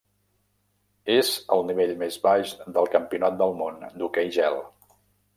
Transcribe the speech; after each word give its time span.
És 1.15 1.27
el 1.55 1.59
nivell 1.67 1.93
més 1.99 2.17
baix 2.23 2.53
del 2.77 2.89
Campionat 2.95 3.37
del 3.41 3.53
Món 3.59 3.77
d'hoquei 4.01 4.33
gel. 4.39 4.57